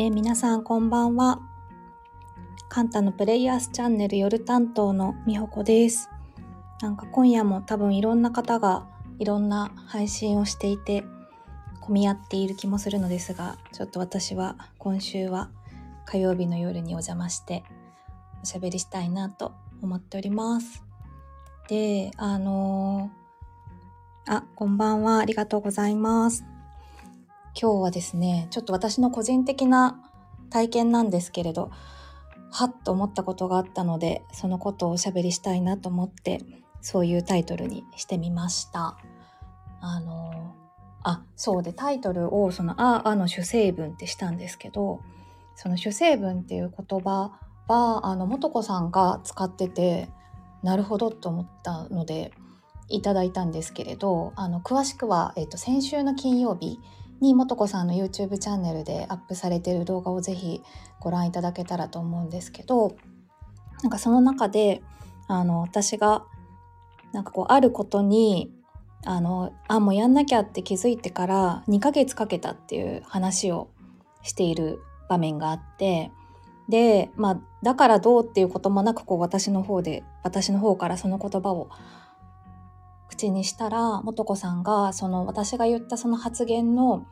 [0.00, 1.40] えー、皆さんこんばんは。
[2.68, 6.08] カンタのプレイヤースチャンネル夜担当のみほこです。
[6.80, 8.86] なんか今夜も多分いろんな方が
[9.18, 11.02] いろんな配信をしていて
[11.80, 15.50] 混み合っている気もするのですが、ちょっと私は今週は
[16.04, 17.64] 火曜日の夜にお邪魔して
[18.40, 19.50] おしゃべりしたいなと
[19.82, 20.84] 思っております。
[21.68, 25.18] で、あのー、あ、こんばんは。
[25.18, 26.44] ありがとうございます。
[27.60, 30.00] 今日はですねちょっと私の個人的な
[30.48, 31.70] 体験なんですけれど
[32.52, 36.40] はっと思ったことがあったのでそのことをおしゃべりしたいなと思って
[36.80, 38.96] そういうタイトルにしてみました。
[39.80, 40.54] あの
[41.02, 45.00] あそうでタイトルをその「あ」あの主成分ってしたんですけど
[45.54, 47.38] その主成分っていう言葉
[47.68, 50.08] はあの素子さんが使ってて
[50.62, 52.32] なるほどと思ったので
[52.88, 56.80] いただいたんですけれどあの詳しくは、えっと、先週の金曜日
[57.20, 60.62] にもとこさんの YouTube チャンネルでアップされてる動画をぜひ
[61.00, 62.96] ご覧いただけたらと思うんですけど
[63.82, 64.82] なんかその中で
[65.26, 66.24] あの私が
[67.12, 68.52] なんかこうあることに
[69.04, 73.68] あのあもうやんなきゃって気づいてから2ヶ月かけたっていう話を
[74.22, 76.10] している場面があって
[76.68, 81.70] でまあだからどうっていうこともなくこう私の方で私の方からその言葉を
[83.18, 87.06] 口にしたら素子さんがその私が言ったその発言の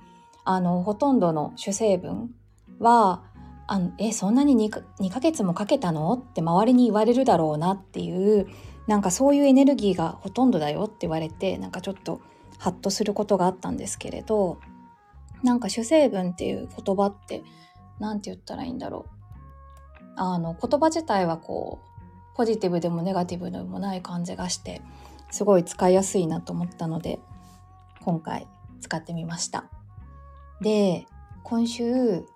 [0.45, 2.33] あのほとんどの主成分
[2.79, 3.25] は
[3.67, 6.13] あのえそんなに 2, 2ヶ月もかけたの？
[6.13, 8.47] って周りに言われるだろうなっていう
[8.87, 12.21] なんかそういうエネルギーがほとんどだよって言われてなんかちょっと
[12.59, 14.61] ハッとすることがあったんですけれど
[15.43, 17.43] なんか主成分っていう言葉って
[17.99, 19.11] 何て言ったらいいんだろう。
[20.19, 24.81] あの言葉自体はこうポジティブでもネガティブでもない感じがして
[25.31, 27.19] すごい使いやすいなと思ったので
[28.03, 28.47] 今回
[28.81, 29.65] 使ってみました
[30.61, 31.07] で
[31.43, 32.27] 今週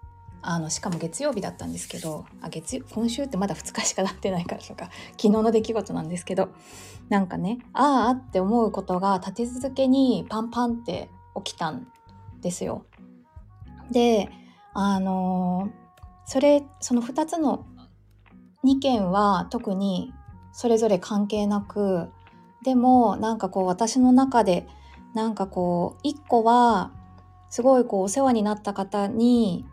[0.43, 6.49] あのしかも月曜日だったんですけどあ月今週ってまだ2日しかなってないからとか昨日の出来事なんですけど
[7.09, 11.11] なんかねああって思うことが立て続けにパンパンって
[11.45, 11.87] 起きたん
[12.41, 12.85] ですよ。
[13.91, 14.31] で
[14.73, 15.71] あの
[16.25, 17.67] それその2つの
[18.65, 20.15] 2件は特に
[20.53, 22.09] それぞれ関係なく
[22.63, 24.67] でもなんかこう私の中で
[25.15, 26.93] なんかこう一個は
[27.49, 29.67] すごいこうお世話になった方に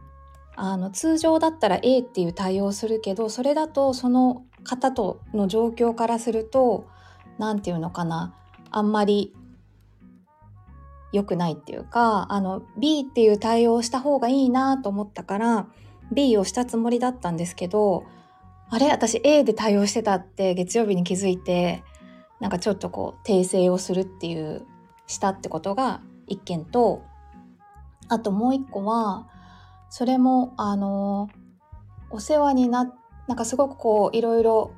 [0.55, 6.87] あの通常だったら A っていう対応するけどそれだとその方との状況からすると
[7.37, 8.33] 何て言うのかな
[8.71, 9.35] あんまり
[11.13, 15.67] 良くないっていうかあの B っていう対応をした方がいいなと思ったから
[16.11, 18.03] B をしたつもりだったんですけど
[18.69, 21.83] あれ私 A で対応してたって月曜日に気づいて
[22.39, 24.65] なんかちょっとこう訂正をするっていう
[25.07, 27.03] したってことが一件と
[28.09, 29.27] あともう一個は
[29.89, 31.29] それもあの
[32.09, 32.93] お世話にな
[33.27, 34.71] なんかすごくこういろいろ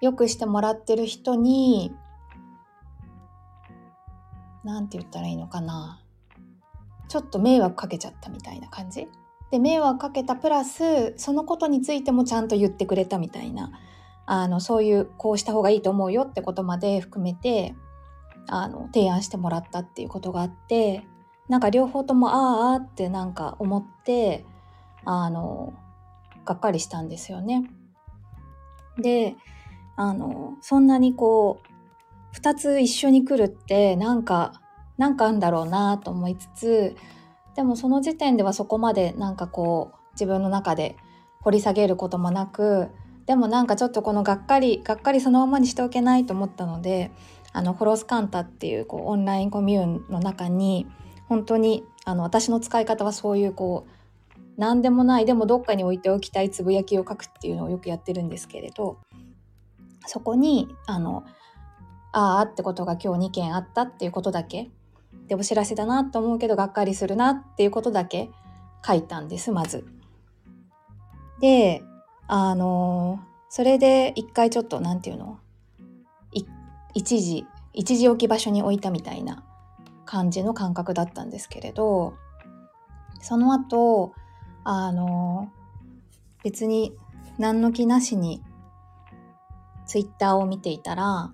[0.00, 1.94] よくしてもらってる人に
[4.64, 6.02] 何て言ったらいいのかな。
[7.08, 9.06] ちょっと迷惑かけちゃったみたいな感じ。
[9.50, 13.70] で迷惑かけたプラスそのことについてもちゃんと言ってくれたみたいな
[14.26, 17.74] あのそういうこうした方がいいと思うよってことまで含めて
[18.48, 21.04] あの提案してもらったっていうことがあって
[21.48, 24.44] なんか両方ともああってなんか思って
[25.04, 25.74] あの
[26.44, 27.64] がっかりしたんですよね。
[28.98, 29.36] で
[29.96, 34.60] あのそんなにこう2つ一緒に来るってなんか
[34.98, 36.96] なんかあんだろうなと思いつつ
[37.54, 40.96] でもその時点ではそこまでなんかこう自分の中で
[41.40, 42.88] 掘り下げることもなく
[43.26, 47.10] でもなんかちょっとこのがっかりがっかりそのままにしておけないと思ったので
[47.52, 50.86] あのホロスカンタっていうこうオンラインコミューンの中に
[51.28, 58.98] 本当にあの私の使い方はそういうこう何でもないでもどっかに置いておきたいつぶやきを書くっていうのをよくやってるんですけれど
[60.06, 61.24] そこにあの
[62.12, 64.70] ああってことが今日2件あったっていうことだけ
[65.28, 68.30] でお知らせだなと思うけどがっかりするなっていうことだけ
[68.86, 69.86] 書いたんですまず。
[71.40, 71.82] で
[72.26, 75.38] あのそれで一回ちょっと何て言うの？
[76.94, 79.44] 一時一時置き場所に置いたみたいな
[80.04, 82.14] 感じの感覚だったんですけれど
[83.22, 84.12] その後
[84.62, 85.50] あの
[86.44, 86.94] 別に
[87.38, 88.42] 何の気なしに
[89.86, 91.32] ツイッターを見ていたら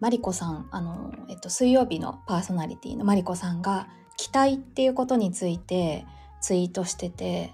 [0.00, 6.06] マリコさんあの、えっと、水曜日のパーソナリティのマリコさんが期待っていうことについて
[6.40, 7.52] ツイートしてて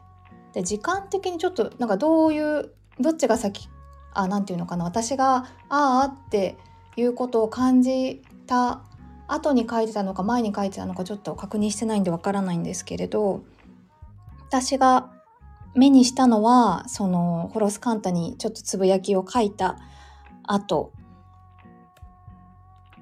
[0.55, 2.71] で時間的にちょっとなんかどういう
[3.01, 3.69] どっちが先
[4.13, 6.57] あなんていうのかな私が「ああ」って
[6.97, 8.83] いうことを感じた
[9.27, 13.43] 後に書いてたのか前に書いてたのかちょっと確認してないんでわからないんですけれど
[14.49, 15.11] 私が
[15.75, 19.79] 目にしたのは、その、ホロスカンタにちょっとつぶやきを書いた
[20.45, 20.93] 後、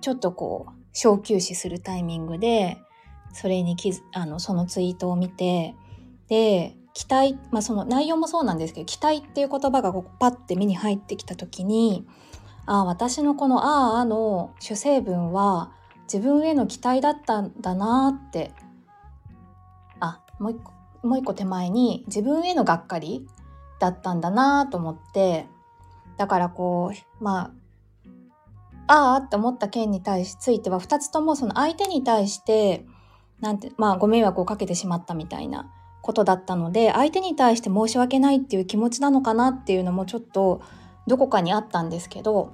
[0.01, 2.79] ちょっとこう、小休止するタイミングで、
[3.35, 5.75] それに気あの、そのツイートを見て、
[6.29, 12.07] で、期待、まあその内容もそうなんですけど、期待っていう言葉がこうパッて目に入ってきた時に、
[12.67, 15.73] ああ、私のこのああの主成分は
[16.13, 18.53] 自分への期待だったんだなって、
[20.01, 23.27] あ、もう一個、もう一個手前に自分へのがっかり
[23.81, 25.47] だったんだなと思って、
[26.19, 27.51] だからこう、まあ、
[28.87, 32.85] ああって思った件に対しついては2つともその相手に対して
[33.41, 35.71] なんてまあご迷惑をかけてしまったみたいな
[36.03, 40.61] ことだったので相手に対して申し訳ないっていう気持ちなのかなっていうのもちょっと
[41.07, 42.53] どこかにあったんですけど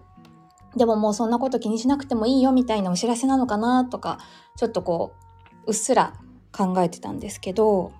[0.77, 4.19] でももうそんなこと気にしなくてもいいよみたいなお知らせなのかなとか
[4.57, 5.13] ちょっとこ
[5.67, 6.15] ううっすら
[6.53, 7.93] 考えてたんですけど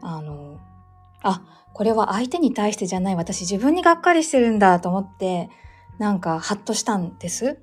[0.00, 0.58] あの
[1.22, 5.50] あこれは相手に対してじゃない私自分にがっかりしてるんだと思って
[5.98, 7.58] なんかハッとしたんです。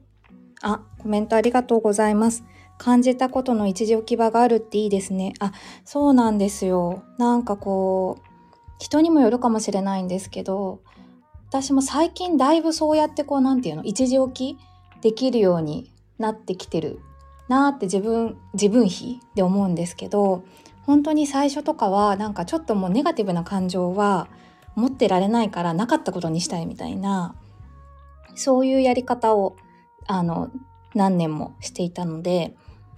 [0.61, 2.43] あコメントありがとうございます。
[2.77, 5.33] 感じたことの一時置き場があるっていいですね。
[5.39, 5.51] あ、
[5.85, 7.03] そうなんですよ。
[7.17, 8.23] なんかこう、
[8.79, 10.81] 人にもよるかもしれないんですけど、
[11.49, 14.57] 私も最近だいぶそうやってこう、なんていうの、一時置き
[15.01, 16.99] できるようになってきてる
[17.47, 20.43] なって自分、自分比で思うんですけど、
[20.85, 24.27] 本当に最初とかはなんかちょっともうネガティブな感情は
[24.75, 27.35] 持ってられないからなかったことにしたいみたいな、
[28.35, 29.55] そういうやり方を、
[30.05, 30.49] あの、
[30.93, 32.55] 何年もしていたので、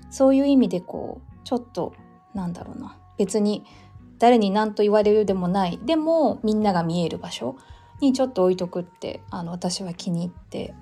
[0.10, 1.94] そういう意味でこうちょっと
[2.34, 3.66] なんだろうな別に
[4.18, 7.56] 誰に何と言われるでもないでもみんなが見える場所
[8.02, 10.74] にちょっと置いとくってあの私は気に入って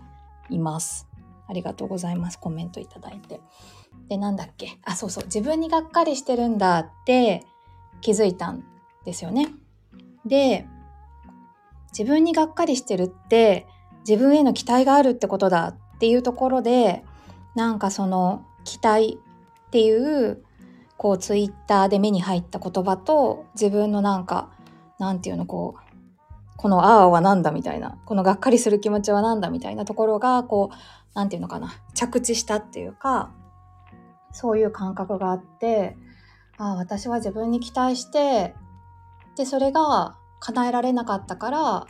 [0.49, 1.07] います。
[1.49, 2.37] ありがとうございます。
[2.39, 3.39] コメントいただいて。
[4.09, 4.77] で、なんだっけ？
[4.83, 5.23] あ、そうそう。
[5.25, 7.45] 自分にがっかりしてるんだって
[8.01, 8.63] 気づいたん
[9.05, 9.47] ですよね。
[10.25, 10.67] で、
[11.97, 13.65] 自分にがっかりしてるって
[14.07, 17.03] 自分への期待があるってことだっていうところで、
[17.55, 19.17] なんかその期待
[19.67, 20.43] っていう
[20.97, 24.51] こうツイッターで目に入った言葉と自分のなんか
[24.99, 30.75] なんていうのこうこの「ああ」は何だみたいなこのがっかりする気持ちは何だみたいなところがこう
[31.15, 33.31] なんていうのかな着地したっていうか
[34.31, 35.95] そういう感覚があって
[36.57, 38.53] ああ私は自分に期待して
[39.37, 41.87] でそれが叶えられなかったから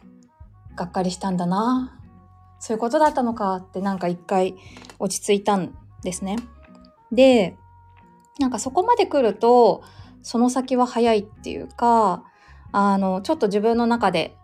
[0.75, 1.97] がっかりしたんだな
[2.59, 4.55] そういうことだったのかってなんか一回
[4.99, 6.37] 落ち着いたんですね。
[7.11, 7.57] で、
[8.39, 9.83] なんかそこまで来ると、
[10.21, 12.23] その先は早いっていうか、
[12.71, 14.37] あの、ちょっと自分の中で、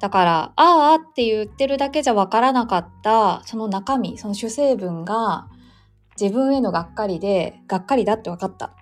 [0.00, 5.48] だから、ああって言ってるだけじゃわからなかった、その中身、その主成分が、
[6.20, 8.72] 自分へのがっかりで、がっかりだって分かった。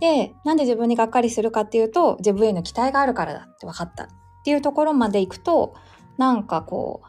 [0.00, 4.04] で、なんで自分にがっかりするかっていうと、自分への期待があるからだって分かった。
[4.04, 4.08] っ
[4.44, 5.74] ていうところまで行くと、
[6.18, 7.08] なんかこう、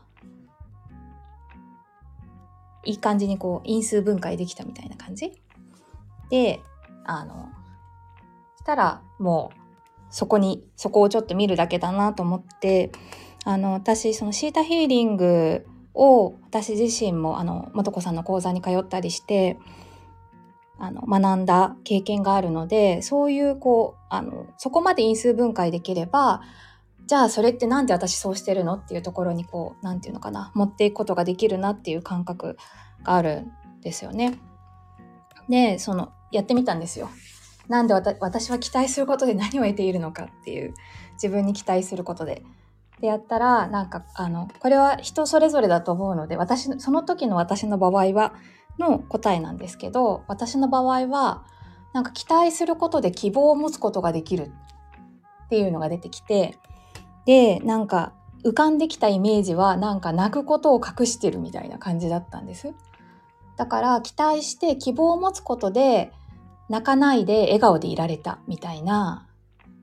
[2.88, 5.34] いい感じにこう因数分解できたみたいな感じ？
[6.30, 6.62] で
[7.06, 7.50] あの
[8.58, 9.60] したらもう
[10.10, 12.92] そこにそこをちょっと見るだけだなと思って
[13.44, 19.58] あの私そのシータヒーリングを私自身もあの素子さんの講座に通ったりして
[20.80, 26.42] あの学んだ経験があるのでそういうこうあのそこまで因数分解できれば
[27.08, 28.76] じゃあそれって何で私そうしてるの？
[28.76, 32.58] っていうところにこう何て言うのかな持っていくことができるなっていう感覚
[33.08, 34.38] があるんですよね。
[35.50, 37.10] でそのやってみたんですよ。
[37.68, 40.74] なんで私は期待することで何を得ているのかっていう
[41.14, 42.44] 自分に期待することで。
[43.00, 48.34] でやったらなんかあのこれは人それぞれだと思うので私その時の私の場合は
[48.80, 51.46] の答えなんですけど私の場合は
[51.94, 54.52] なんか期待することで希望を持つことができる
[55.46, 56.58] っていうのが出てきて
[57.28, 62.74] でなんか浮かんできたイメージはなんか泣くことを隠してるみたいな感じだったんです。
[63.58, 66.12] だから期待して希望を持つことで
[66.70, 69.28] 泣かないで笑顔でいられたみたいな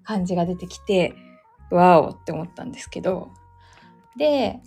[0.05, 1.15] 感じが出てきて
[1.71, 3.31] わおって思ったんですけど。
[4.17, 4.61] で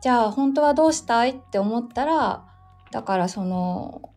[0.00, 2.46] じゃあ本当はどうしたいって思ったら
[2.90, 4.10] だからその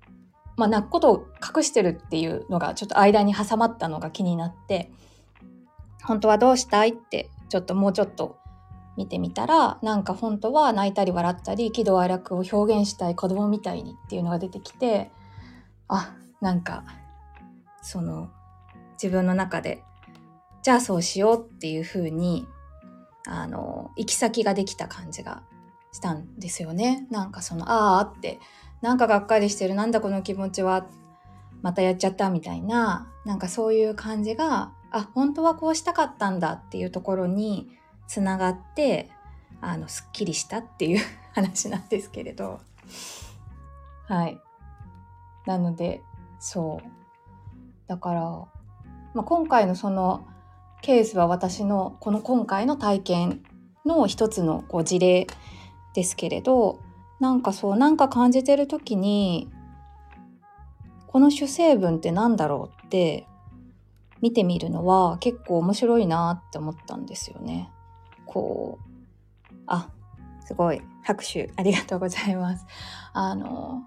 [0.56, 4.92] まあ泣くことを隠してるっていうのがちょっと間に挟まったのが気になって
[6.04, 8.38] 本当はどうしたいってちょっともうちょっと
[8.98, 15.12] 見てみたらなんか本当は泣いたり笑ったり喜怒哀楽を表現したい子供みたいにっていうのが出てきて
[15.88, 16.84] あなんか
[17.82, 18.30] その
[19.02, 19.84] 自分の中で
[20.62, 22.48] じゃあそうしようっていう風に
[23.28, 25.44] あの行き先ができた感じが
[25.92, 27.08] したんですよね。
[27.12, 28.40] なんかそのああって
[28.82, 30.88] なんかがっかりしてるなんだこの気持ちは
[31.62, 37.70] またやっちゃったみたいななんかそういう感じがあ本当はこうしたかったんだっていうところに
[38.08, 39.10] つながって
[39.62, 41.02] あのすっきりしたっていう
[41.34, 42.60] 話なんですけれど。
[44.08, 44.40] はい。
[45.46, 46.02] なので
[46.40, 46.88] そう。
[47.88, 48.22] だから、
[49.14, 50.26] まあ、今回のその
[50.82, 53.44] ケースは私のこの今回の体験
[53.86, 55.28] の一つのこう事例
[55.94, 56.80] ですけれど
[57.20, 59.50] なんかそうなんか感じてる時に
[61.08, 63.28] この主成分って何だろうって
[64.20, 67.70] 見てみるのは結構面白いなって思ったんですよね。
[68.34, 68.80] こ
[69.52, 69.90] うあ
[70.46, 70.82] すごい。
[71.04, 72.66] 拍手ありがとうございます。
[73.13, 73.84] あの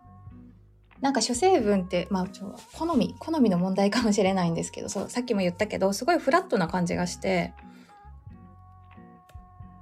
[1.00, 7.52] なんか主成分ってまあちょ好み好みの問題かもしれないんですけどそうさっきも言ったけどすごいフラットな感じがして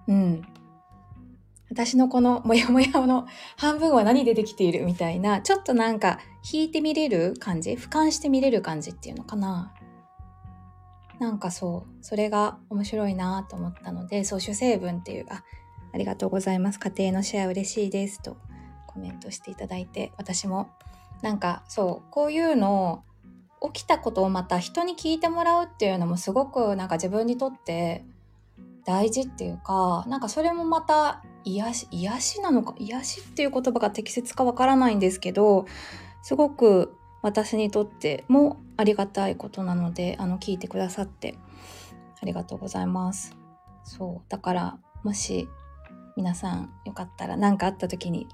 [0.09, 0.47] うん。
[1.71, 6.21] 私のこのモヤモヤの半分は何でできているみたいなちょっとなんか
[6.52, 7.73] 引いてみれる感じ？
[7.73, 9.75] 俯瞰してみれる感じっていうのかな？
[11.18, 15.44] なんかそうそれが面白いなと思ったのでそう主成分っていうあ
[15.92, 16.80] ありがとうございます。
[16.80, 18.37] 家庭のシェア嬉しいですと
[18.87, 20.71] コメントしていただいて私も
[21.23, 23.04] なんかそうこういうの
[23.61, 28.04] を起きたことをまた人に聞いてもらうっていうのもすごくなんか自分にとって
[28.85, 35.66] 大事っていうかなんかそれもまた癒し癒しなのか癒しっていう言葉が適切かわからないんですけど
[36.23, 41.38] すごく私にとってもありがたいことなのであの聞いてくださって
[42.21, 43.35] ありがとうございます
[43.83, 45.49] そうだからもし
[46.19, 48.28] 皆さんよかったら何かあった時に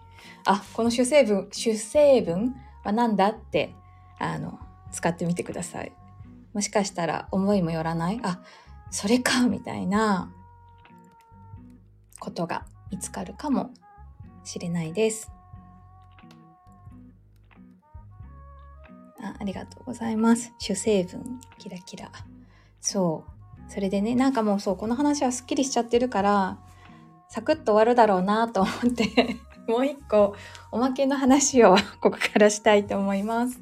[0.45, 3.77] あこの主成分主成分は何だって
[4.19, 4.59] あの
[4.91, 5.93] 使ってみてください。
[6.53, 8.41] もしかしたら思いもよらないあ
[8.91, 10.33] それかみたいな
[12.19, 13.71] ことが見つかるかも
[14.43, 15.31] しれないです。
[19.23, 20.53] あありがとうございます。
[20.59, 22.11] 主成分キラキラ。
[22.81, 23.41] そう。
[23.71, 26.59] それでね、なんかもうそう、この話はすっきりしちゃってるから、
[27.29, 29.37] サクッと終わるだろうなと思って
[29.69, 30.35] もう一個
[30.73, 33.61] おまけの話をここからしたいと思います。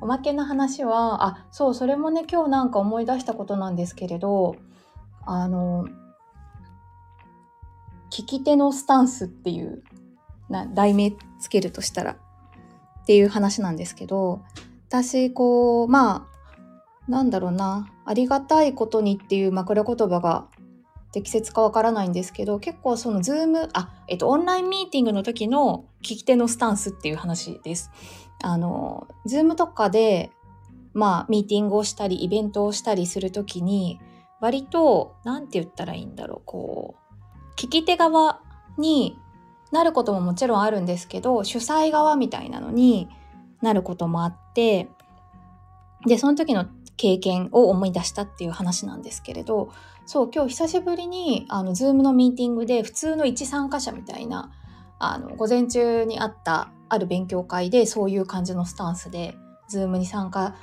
[0.00, 4.56] おまけの話は、あ、そう、それもね、今日なんか思い出したことなんですけれど、
[5.26, 5.86] あの、
[8.10, 9.82] 聞き手のスタンスっていう、
[10.48, 14.42] な題名つけるとしたら、っていう話なんですけど、
[14.88, 16.26] 私、こう、ま
[17.06, 20.48] あ、なんだろうな、ありがたいことにっていう枕言葉が
[21.12, 27.90] 適切かわからないんですけど結構そのズームあえっとオンラインミーティングの時の聞き手のスタンスっていう話です。
[28.42, 30.30] あのズームとかで
[30.92, 34.00] まあミーティングをしたりイベントをしたりする時に
[34.40, 38.40] 割と何て言ったらいいんだろうこう聞き手側
[38.76, 39.18] に
[39.72, 43.08] なることももちろんあるんですけど主催側みたいなのに
[43.60, 44.88] なることもあってて
[46.04, 49.70] でその時の経験を思い出したっていう話なんですけれど
[50.04, 54.50] そう今日久しぶりにあの Zoom のミーティングで普通の一参加者みたいな
[54.98, 59.36] あの午前中にあったある勉強会でそういう感じのスタンスで
[59.72, 60.56] Zoom に参加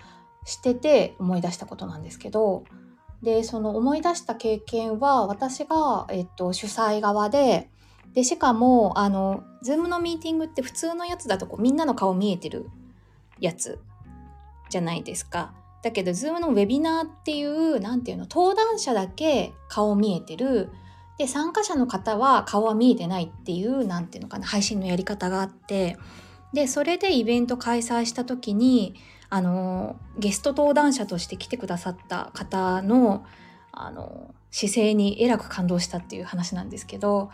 [0.43, 2.65] してて思い出したことなんですけど
[3.23, 7.69] でその思い出した経験は私が、えっと、主催側で
[8.13, 12.69] でしかもあの Zoom のミーティングって普通のやつだとこうみんなの顔見えてる
[13.39, 13.79] やつ
[14.69, 15.53] じゃないですか。
[15.83, 20.71] だけど Zoom のウェビナーっていう何ていうの登壇者だけ顔見えてる。
[21.17, 25.97] で参加者の方は顔は見えてないっていう何ていうのかな配信のやり方があって。
[26.53, 28.95] でそれでイベント開催した時に
[29.29, 33.25] あのゲスト登壇者として来てくださった方の
[33.71, 37.29] あの姿勢にえらく感動したっていう話なんですけど。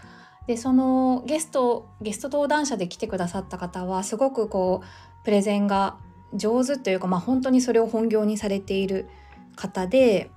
[0.48, 4.86] でそのゲストゲスト登壇者で来てくださった方はすごくこう
[5.24, 5.98] プレゼンが
[6.34, 9.08] 上手というか、まあ、本当にそれを本業にされている
[9.56, 10.32] 方で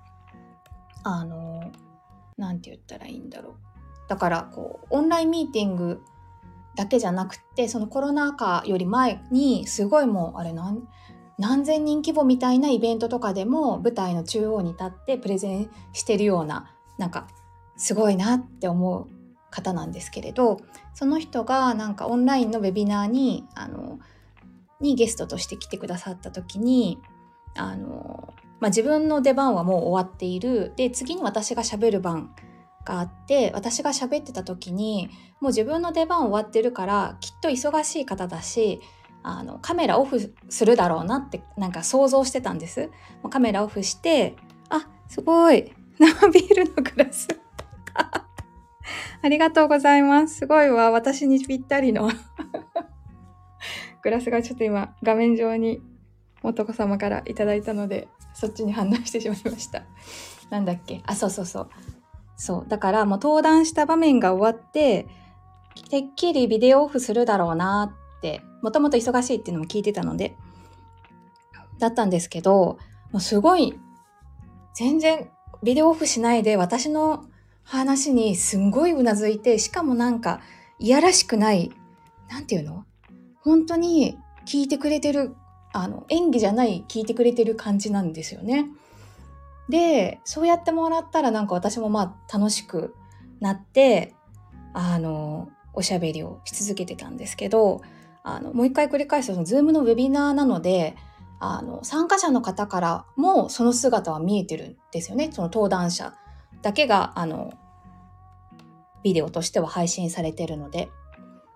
[1.02, 1.70] あの
[2.36, 3.54] 何て言ったらいいんだろう。
[4.08, 6.02] だからこうオンラインミーティング
[6.76, 10.86] だけじゃなくてそのコロナ禍より前にすごいもうあれ何
[11.38, 17.28] 何千人規模みたいなイベントとかでも舞台の中央に立ってプレゼンしてるようななんか
[17.76, 19.08] すごいなって思う
[19.50, 20.60] 方なんですけれど
[20.94, 23.98] その人がなんかオンラインのウェビナーにあの
[24.80, 27.00] にゲストとして来てくださった時に
[27.54, 32.34] あの、まあ、自分の出番はもう終わっているで次に私が喋る番
[32.84, 35.08] があって私が喋ってた時に
[35.40, 38.80] もう自分の出番終わってるからきっと忙しい方だし
[39.22, 42.90] あのカメラオフするだろうなってなんか想像してたんです。
[43.22, 44.36] もうカメラオフして
[44.68, 47.28] あすごい生ビールのグラス
[49.22, 50.36] ありがとうございます。
[50.40, 50.90] すごいわ。
[50.90, 52.10] 私にぴったりの
[54.04, 55.80] グラスがちょっと今画面上に
[56.42, 59.82] 元子様からいただいたのでそっちに反応してしまいました。
[60.50, 61.02] なんだっけ？
[61.06, 61.70] あ、そうそうそう。
[62.36, 62.68] そう。
[62.68, 65.06] だからもう登壇した場面が終わって、
[65.88, 70.36] てっきりビデオオフするだろうなって、もともと忙しいっていうのも聞いてたので、
[71.78, 72.78] だったんですけど、
[73.10, 73.78] もうすごい、
[74.74, 75.30] 全然
[75.62, 77.24] ビデオオフしないで私の
[77.62, 80.40] 話にすんごいうなずいて、しかもなんか、
[80.78, 81.72] いやらしくない、
[82.28, 82.84] なんていうの？
[83.44, 85.36] 本当に聞いてくれてる、
[85.72, 88.68] あの、演技じゃない聞いてくれてる感じなんですよね。
[89.68, 92.94] で、そうやってもらったらなんか私もまあ楽しく
[93.40, 94.14] なって、
[94.72, 97.82] あの、おしゃべりをし続けてたんですけど、
[98.22, 100.96] あの、もう一回繰り返すと、ズームのウェビナーなので、
[101.40, 105.30] あの、参加者の方からもその姿は見えてるんですよね。
[105.32, 106.14] その登壇者
[106.62, 107.52] だけが、あの、
[109.02, 110.88] ビデオとしては配信されてるので。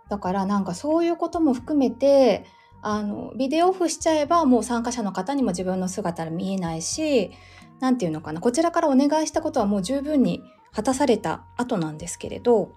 [0.09, 2.45] だからなんかそういうことも含めて、
[2.81, 7.33] あの、ビデオオフしちゃえばもう参加者の方にも自分の姿が見えないし、
[7.81, 12.73] なんていうのかな、こちらからお願いしたことはもう十分に果たされた後なんですけれど、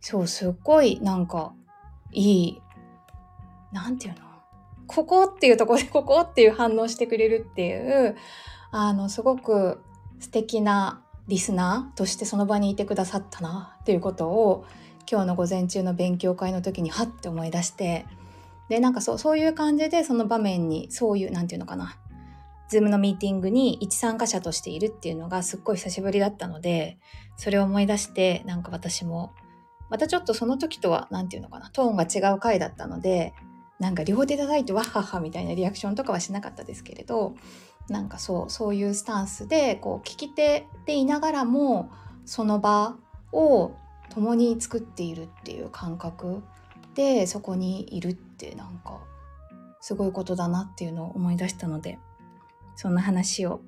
[0.00, 1.52] そう、すっごいなんか
[2.12, 2.62] いい、
[3.72, 4.28] なんていうの？
[4.86, 8.16] ここっていうところで ここっていう反応してくれるっていう、
[8.70, 9.82] あの、すごく
[10.18, 14.64] 素敵なリスナーとしてその場にいてくださったなっていうことを
[15.10, 18.06] 今日の午前中の勉強会の時にはって思い出して
[18.68, 21.96] でなんかそうそういう感じでその場面にそういう何て言うのかな
[22.68, 26.98] ズームのミーティングに一参加者としているっていうのがすっごい久しぶりだったので
[27.36, 29.32] それを思い出してなんか私も
[29.88, 33.32] またちょっとその時とは何て言うのかなトーンが違う回だったので
[33.78, 37.34] なんか両手叩いてわっはっはみたいなリアクションとかはしなかったですけれど
[37.88, 41.90] なんかそうそういうスタンスでこう聞き手でいながらも
[42.26, 42.96] その場
[43.32, 43.72] を
[44.10, 46.42] 共に作っているっていう感覚
[46.94, 49.00] でそこにいるってなんか
[49.80, 51.98] すごいことだなっていうのを思い出したので
[52.76, 53.60] そんな話を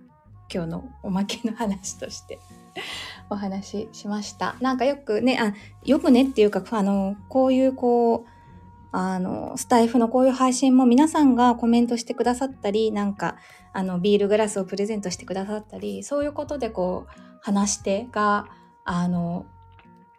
[0.53, 2.41] 今日のおまけの話として
[3.31, 4.57] お話ししました。
[4.61, 8.29] なんかよくね、あ、よくねっていうか、あの、こういうこう、
[8.93, 13.37] あの、スタイフのこういう配信も皆さんがコメントしてくださったり、なんか、
[13.73, 18.49] あの、ビールグラスをプレゼントしてくださったり、そういうことでこう、話し手が、
[18.85, 19.47] あの、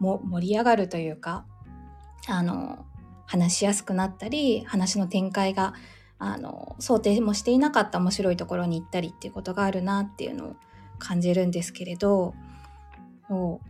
[0.01, 1.45] も盛り上がるというか、
[2.27, 2.85] あの、
[3.27, 5.73] 話しやすくなったり、話の展開が、
[6.17, 10.55] あの、想定もしていなかった面白いところに行ったりっていうことがあるなっていうのを
[10.97, 12.33] 感じるんですけれど、
[13.29, 13.61] そ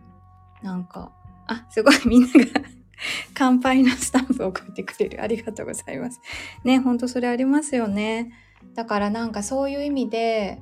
[0.63, 1.11] う、なんか、
[1.47, 2.61] あ、すごい みんなが
[3.35, 5.21] 乾杯のスタンプを送ってくれる。
[5.21, 6.21] ありがとうございます。
[6.63, 8.31] ね、ほんとそれありますよね。
[8.73, 10.61] だからなんかそういう意味で、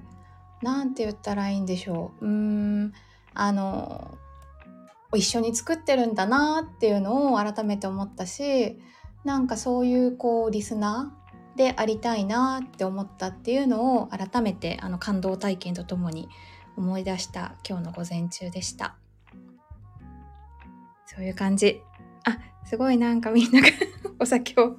[0.64, 2.26] なんて言ったらいいんでしょう。
[2.26, 2.94] うーん、
[3.34, 4.18] あの、
[5.18, 8.80] 一緒に作ってるんだなっていうのを改めて思ったし、
[9.24, 16.30] なんかそういうこうリスナーでありたいなって思ったっていうのを改めてあの感動体験とともに
[16.78, 18.96] 思い出した今日の午前中でした。
[21.06, 21.82] そういう感じ。
[22.24, 23.68] あ、すごいなんかみんなが
[24.20, 24.78] お酒を、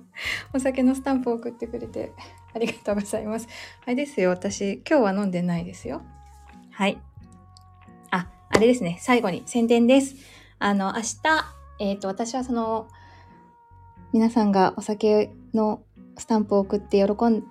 [0.55, 2.13] お酒のスタンプを送ってくれて
[2.55, 3.49] ありがとうございます。
[3.85, 6.03] あれですよ、私、今日は飲んでないですよ。
[6.71, 6.99] はい。
[8.51, 10.17] あ、れですね、最後に宣伝です。
[10.59, 11.17] あの、明日、
[11.79, 12.89] えっ、ー、と、私はその、
[14.13, 15.83] 皆さんがお酒の
[16.19, 17.45] スタンプを送って喜ん、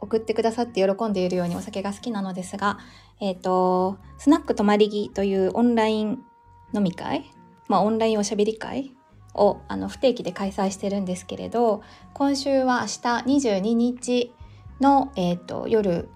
[0.00, 2.78] 送ってくださって喜んでいるようにお酒が好きなのですが、
[3.20, 6.18] えっ、ー、と、スナック泊まり木というオンライン
[6.74, 7.30] 飲み会
[7.68, 8.92] まあ、オンラインおしゃべり会
[9.34, 11.82] をあの不定期で開催してるんですけれど
[12.14, 14.32] 今週は明日22日
[14.80, 16.08] の、えーと、夜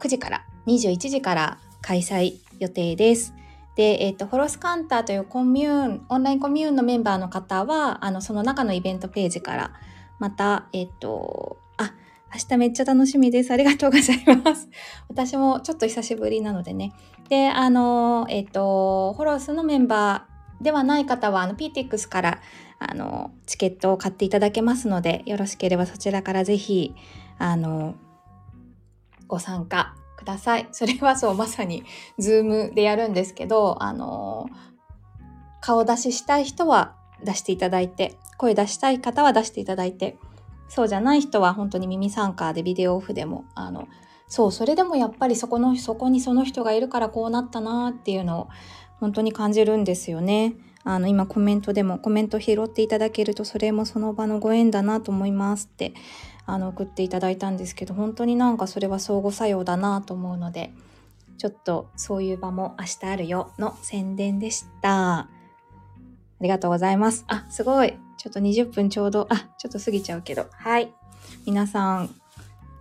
[0.00, 3.34] 9時から21時から開催予定です。
[3.74, 9.72] で、えっ、ー、と、ホロスカンターというコミューン、オンラインコミューンのメンバーの方は、あの、その中のイベントページから、
[10.18, 11.94] また、えっ、ー、と、あ、
[12.32, 13.50] 明日めっちゃ楽しみです。
[13.50, 14.68] ありがとうございます。
[15.08, 16.92] 私もちょっと久しぶりなのでね。
[17.28, 20.32] で、あの、えっ、ー、と、ホロスのメンバー、
[20.62, 22.40] ではない方は、あの、PTX から、
[22.78, 26.94] あの、チケットを買っていただけますので、よろしければそちらからぜひ、
[27.38, 27.94] あの、
[29.26, 30.68] ご参加ください。
[30.72, 31.84] それはそう、まさに、
[32.18, 34.48] ズームでやるんですけど、あの、
[35.60, 40.16] 顔出ししたい人は出していただいて、声出したい方は出していただいて、
[40.68, 43.88] そうじゃない人は本当に耳参加でビデオオフでも、あの、
[44.26, 48.48] そう、それでもやっぱりそこの、そこにその人がいるからこうなったなっていうのを
[49.00, 50.54] 本当に感じるんですよね。
[50.84, 55.94] あの今コメントでもコメント拾っていただけるとそれもその場のご縁だなと思いますって
[56.46, 60.72] あの送っていただいたんですけど本当になんかそれは相互作用だなと思うので
[61.38, 65.28] ちょっとそういう場も明日あるよの宣伝でした。
[66.42, 67.24] ありがとうございます。
[67.28, 67.94] あ、すごい。
[68.18, 70.46] ちょっと20分ちょうど、あ、ちょっと過ぎちゃうけど。
[70.52, 70.92] はい。
[71.46, 72.10] 皆さん、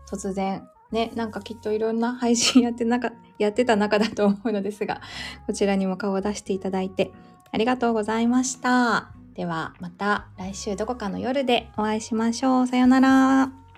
[0.10, 5.02] 突然、ね、なんかきっといろんな配信やってなか、 やってた中だと思うのですが、
[5.48, 7.12] こちらにも顔を出していただいて、
[7.52, 9.21] ありがとうございました。
[9.36, 12.68] ではまた来週どこかの夜でお会いしましょう。
[12.68, 13.71] さようなら。